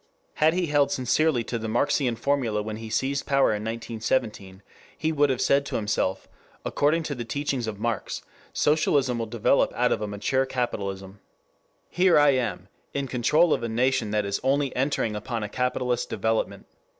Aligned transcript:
Had 0.41 0.55
he 0.55 0.65
held 0.65 0.91
sincerely 0.91 1.43
to 1.43 1.59
the 1.59 1.67
Marxian 1.67 2.15
formula 2.15 2.63
when 2.63 2.77
he 2.77 2.89
seized 2.89 3.27
power 3.27 3.51
in 3.51 3.63
1917, 3.63 4.63
he 4.97 5.11
would 5.11 5.29
have 5.29 5.39
said 5.41 5.63
to 5.67 5.75
himself: 5.75 6.27
according 6.65 7.03
to 7.03 7.13
the 7.13 7.23
teachings 7.23 7.67
of 7.67 7.77
Marx, 7.77 8.23
socialism 8.51 9.19
will 9.19 9.27
develop 9.27 9.71
out 9.75 9.91
of 9.91 10.01
a 10.01 10.07
mature 10.07 10.47
capitalism... 10.47 11.19
here 11.87 12.17
am 12.17 12.67
I, 12.95 12.97
in 12.97 13.05
control 13.05 13.53
of 13.53 13.61
a 13.61 13.69
nation 13.69 14.09
that 14.09 14.25
is 14.25 14.39
only 14.41 14.75
entering 14.75 15.15
upon 15.15 15.43
a 15.43 15.49
capitalist 15.49 16.09
development... 16.09 16.65